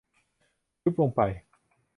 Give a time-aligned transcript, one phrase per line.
[0.83, 1.21] ยุบลงไป